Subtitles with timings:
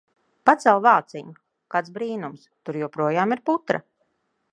[0.49, 1.33] Pacel vāciņu!
[1.75, 3.83] Kāds brīnums- tur joprojām ir putra!